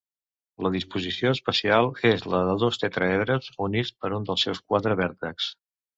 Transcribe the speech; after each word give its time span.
La 0.67 0.69
disposició 0.75 1.33
espacial 1.35 1.89
és 2.11 2.25
la 2.35 2.41
de 2.49 2.57
dos 2.65 2.81
tetraedres 2.85 3.53
units 3.67 3.93
per 4.03 4.15
un 4.21 4.29
dels 4.31 4.47
seus 4.47 4.63
quatre 4.71 4.99
vèrtexs. 5.03 5.53